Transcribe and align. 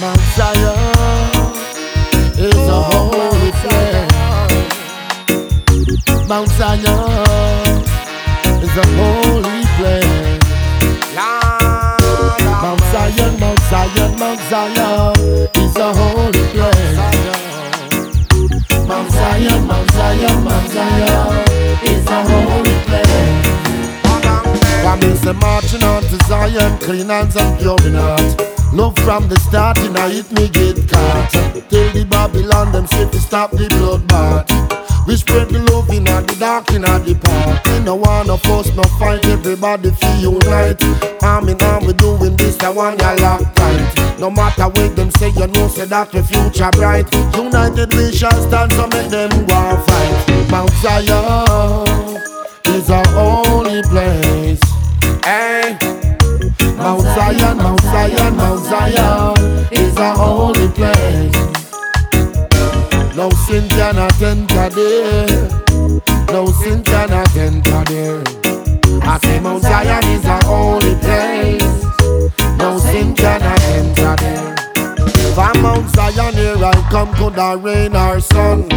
Mount 0.00 0.20
Zion 0.36 0.78
is 2.38 2.54
a 2.54 2.82
holy 2.90 3.50
place. 3.50 4.06
Mount 6.28 6.48
Zion 6.50 7.74
is 8.62 8.76
a 8.76 8.86
holy 8.94 9.64
place. 9.74 10.38
Mount 12.62 12.80
Zion, 12.92 13.40
Mount 13.40 13.60
Zion, 13.70 14.10
Mount 14.20 14.40
Zion 14.48 15.14
is 15.56 15.76
a 15.76 15.92
holy 15.92 16.44
place. 16.52 16.98
Mount 18.86 19.10
Zion, 19.10 19.66
Mount 19.66 19.90
Zion, 19.90 20.44
Mount 20.44 20.68
Zion 20.70 21.44
is 21.82 22.06
a 22.06 22.22
holy 22.22 22.76
place. 22.86 23.46
Come 24.82 25.02
is 25.10 25.20
the 25.22 25.34
marching 25.34 25.82
on 25.82 26.02
to 26.02 26.18
Zion, 26.26 26.78
clean 26.78 27.08
hands 27.08 27.36
and 27.36 27.58
pure 27.58 27.76
in 27.84 27.94
heart. 27.94 28.47
Love 28.72 28.96
from 28.98 29.28
the 29.28 29.38
start, 29.40 29.78
and 29.78 29.96
I 29.96 30.10
hit 30.10 30.30
me 30.32 30.48
get 30.48 30.76
caught. 30.88 31.30
Tell 31.70 31.90
the 31.92 32.06
Babylon 32.08 32.72
them 32.72 32.86
say 32.86 33.08
to 33.10 33.18
stop 33.18 33.50
the 33.50 33.68
bloodbath. 33.68 34.46
We 35.08 35.16
spread 35.16 35.48
the 35.48 35.58
love 35.72 35.88
in 35.88 36.04
the 36.04 36.36
dark 36.38 36.70
in 36.72 36.82
the 36.82 37.18
park. 37.22 37.64
We 37.64 37.80
no 37.80 37.96
wanna 37.96 38.36
force 38.36 38.70
no 38.76 38.82
fight, 39.00 39.24
everybody 39.24 39.90
feel 39.90 40.32
unite. 40.32 40.84
Arm 41.22 41.48
in 41.48 41.62
arm, 41.62 41.86
we 41.86 41.94
doing 41.94 42.36
this, 42.36 42.60
I 42.60 42.68
want 42.68 43.00
ya 43.00 43.16
lock 43.20 43.40
tight. 43.54 44.18
No 44.20 44.30
matter 44.30 44.64
what 44.64 44.94
them 44.96 45.10
say, 45.12 45.30
you 45.30 45.46
know, 45.46 45.68
say 45.68 45.86
that 45.86 46.12
the 46.12 46.22
future 46.22 46.70
bright. 46.72 47.08
United 47.34 47.94
we 47.94 48.12
shall 48.12 48.36
stand, 48.48 48.72
so 48.74 48.86
make 48.88 49.08
them 49.08 49.30
go 49.46 49.57
Mount 56.76 57.02
Zion, 57.02 57.56
Mount 57.58 57.80
Zion, 57.82 58.36
Mount 58.36 58.64
Zion 58.64 59.36
is 59.72 59.96
our 59.96 60.16
only 60.18 60.68
place. 60.68 61.34
No 63.16 63.30
sin 63.30 63.68
cannot 63.68 64.20
enter 64.22 64.68
there. 64.70 65.48
No 66.32 66.46
sin 66.46 66.82
cannot 66.82 67.34
enter 67.36 67.84
there. 67.84 68.22
I 69.02 69.18
say 69.22 69.40
Mount 69.40 69.62
Zion 69.62 70.04
is 70.08 70.24
our 70.24 70.44
only 70.46 70.94
place. 70.96 71.62
No 72.58 72.78
sin 72.78 73.14
cannot 73.14 73.60
enter 73.62 74.16
there. 74.16 74.56
From 75.34 75.62
Mount 75.62 75.88
Zion 75.90 76.34
here 76.34 76.56
I 76.64 76.88
come, 76.90 77.12
could 77.14 77.38
I 77.38 77.54
rain 77.54 77.94
or 77.96 78.20
sun? 78.20 78.68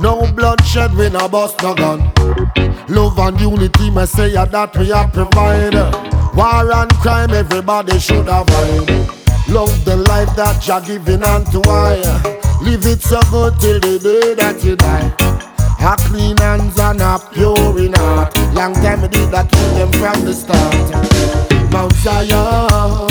No 0.00 0.30
bloodshed, 0.32 0.94
we 0.94 1.10
no 1.10 1.28
bust 1.28 1.62
no 1.62 1.74
gun. 1.74 2.12
Love 2.88 3.18
and 3.18 3.40
unity, 3.40 3.90
me 3.90 4.06
say 4.06 4.32
that 4.32 4.76
we 4.76 4.92
are 4.92 5.08
provide. 5.08 6.17
War 6.38 6.70
and 6.72 6.92
crime, 7.02 7.30
everybody 7.30 7.98
should 7.98 8.28
avoid. 8.28 8.88
Love 9.48 9.84
the 9.84 9.96
life 10.08 10.36
that 10.36 10.64
you're 10.68 10.80
giving 10.80 11.24
unto 11.24 11.60
I. 11.66 11.96
Live 12.62 12.86
it 12.86 13.02
so 13.02 13.20
good 13.32 13.58
till 13.58 13.80
the 13.80 13.98
day 13.98 14.34
that 14.34 14.62
you 14.62 14.76
die. 14.76 15.10
A 15.80 15.96
clean 16.06 16.36
hands 16.36 16.78
and 16.78 17.00
a 17.00 17.18
pure 17.32 17.80
in 17.80 17.92
heart. 17.92 18.36
Long 18.54 18.72
time 18.74 19.02
we 19.02 19.08
did 19.08 19.32
that 19.32 19.50
kill 19.50 19.74
them 19.74 19.90
from 19.98 20.24
the 20.24 20.32
start. 20.32 21.72
Mount 21.72 21.92
Zion 21.94 23.07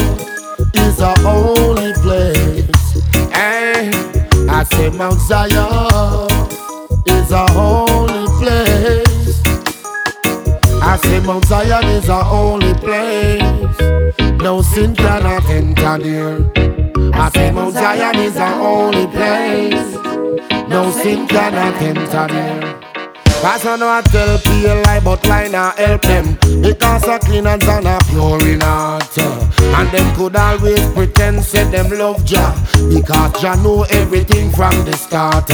Mount 11.27 11.43
Zion 11.43 11.83
is 11.89 12.09
our 12.09 12.23
only 12.23 12.73
place. 12.75 13.77
No 14.41 14.61
sin 14.61 14.95
cannot 14.95 15.43
enter 15.49 15.97
there. 15.97 17.11
I 17.13 17.29
say 17.31 17.51
Mount 17.51 17.73
Zion 17.73 18.15
is 18.15 18.37
our 18.37 18.61
only 18.65 19.07
place. 19.07 19.93
No 20.69 20.89
sin 20.89 21.27
cannot 21.27 21.81
enter 21.81 22.27
there. 22.33 22.86
Cause 23.41 23.65
I 23.65 23.77
know 23.77 23.87
I 23.87 24.01
tell 24.01 24.37
people 24.39 24.81
lie, 24.83 24.99
but 24.99 25.25
lie 25.27 25.47
not 25.47 25.77
help 25.77 26.01
them. 26.01 26.37
Because 26.61 27.07
a 27.07 27.19
clean 27.19 27.47
and 27.47 27.63
a 27.63 27.99
pure 28.09 28.45
in 28.47 28.61
heart. 28.61 29.17
And 29.17 29.89
them 29.91 30.15
could 30.15 30.35
always 30.35 30.81
pretend 30.93 31.43
say 31.43 31.69
them 31.69 31.89
love 31.91 32.25
Jah. 32.25 32.55
Because 32.89 33.39
Jah 33.41 33.55
know 33.55 33.83
everything 33.91 34.51
from 34.51 34.73
the 34.85 34.93
start. 34.93 35.49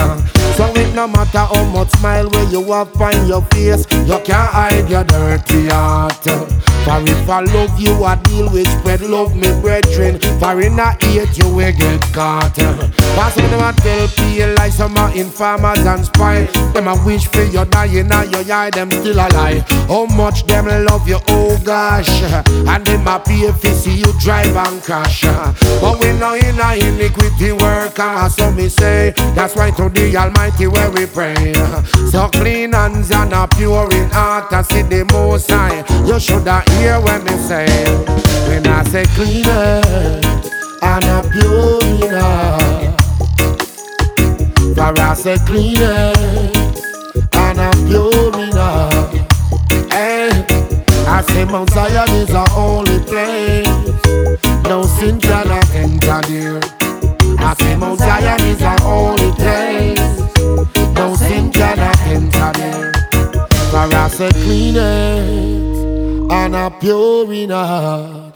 So 0.55 0.65
it 0.75 0.93
no 0.95 1.07
matter 1.07 1.39
how 1.39 1.63
much 1.65 1.89
smile 1.91 2.29
where 2.29 2.49
you 2.49 2.63
have 2.71 2.99
on 3.01 3.27
your 3.27 3.41
face, 3.53 3.85
you 3.91 4.19
can't 4.23 4.49
hide 4.51 4.89
your 4.89 5.03
dirty 5.03 5.67
heart. 5.67 6.72
For 6.83 6.99
if 7.01 7.29
I 7.29 7.39
love 7.39 7.79
you, 7.79 8.03
I 8.03 8.15
deal 8.23 8.51
with 8.51 8.67
spread 8.67 9.01
love, 9.01 9.35
me 9.35 9.47
brethren. 9.61 10.19
For 10.39 10.61
in 10.61 10.77
a 10.79 10.91
hate, 10.99 11.37
you 11.37 11.47
will 11.47 11.71
get 11.71 12.01
caught. 12.13 12.55
Cause 12.55 13.35
when 13.37 13.51
them 13.51 13.63
a 13.63 13.73
tell 13.73 14.07
people 14.09 14.53
like 14.55 14.73
some 14.73 14.97
are 14.97 15.15
informers 15.15 15.85
and 15.85 16.05
spy, 16.05 16.43
them 16.73 16.87
a 16.87 16.95
wish 17.05 17.27
for 17.27 17.43
you 17.43 17.63
dying 17.65 18.11
and 18.11 18.31
your 18.31 18.43
eye, 18.53 18.69
them 18.71 18.91
still 18.91 19.15
alive. 19.15 19.63
How 19.87 20.05
much 20.07 20.45
them 20.45 20.65
love 20.65 21.07
you, 21.07 21.19
oh 21.29 21.57
gosh. 21.63 22.09
And 22.43 22.85
them 22.85 23.07
a 23.07 23.19
pay 23.19 23.47
if 23.47 23.61
see 23.61 23.97
you 23.99 24.11
drive 24.19 24.55
and 24.55 24.81
crash. 24.83 25.21
But 25.21 25.99
we 26.01 26.11
know 26.19 26.33
in 26.33 26.59
a 26.59 26.75
iniquity 26.75 27.53
work, 27.53 27.99
ah, 27.99 28.27
so 28.27 28.51
me 28.51 28.67
say, 28.67 29.11
that's 29.35 29.55
why 29.55 29.71
to 29.71 29.89
the 29.89 30.17
Almighty 30.17 30.67
where 30.67 30.91
we 30.91 31.05
pray. 31.05 31.53
So 32.11 32.27
clean 32.29 32.73
hands 32.73 33.11
and 33.11 33.31
a 33.31 33.47
pure 33.47 33.89
in 33.93 34.09
heart, 34.09 34.51
I 34.51 34.63
see 34.63 34.81
the 34.81 35.05
most 35.05 35.49
high. 35.49 35.83
You 36.05 36.19
should 36.19 36.47
have 36.47 36.65
hear 36.79 36.99
when 37.01 37.23
me 37.23 37.35
say, 37.37 37.67
when 38.47 38.65
I 38.67 38.83
say 38.85 39.05
clean 39.15 39.43
hands 39.43 40.49
and 40.81 41.03
a 41.05 41.21
pure 41.31 41.83
in 41.83 42.13
heart. 42.13 43.01
For 44.75 44.99
I 44.99 45.13
say 45.13 45.37
clean 45.45 45.75
hands 45.75 46.57
and 47.33 47.59
a. 47.59 47.83
Hey, 49.91 50.29
I 51.07 51.21
say 51.27 51.45
Mount 51.45 51.69
Zion 51.69 52.09
is 52.11 52.33
our 52.33 52.49
only 52.55 52.99
place. 52.99 53.67
No 54.63 54.83
sin 54.83 55.19
cannot 55.19 55.69
enter 55.75 56.21
there. 56.27 56.59
I 57.39 57.53
say 57.59 57.75
Mount 57.75 57.99
Zion 57.99 58.41
is 58.47 58.61
our 58.61 58.81
only 58.83 59.31
place. 59.33 59.99
No 60.95 61.15
sin 61.15 61.51
cannot 61.51 61.99
enter 62.07 62.51
there. 62.59 62.91
For 63.71 63.95
I 63.95 64.07
say 64.09 64.31
clean 64.31 64.75
hands 64.75 65.52
and 66.33 66.55
a 66.55 66.71
pure 66.71 67.31
in 67.31 67.51
heart. 67.51 68.32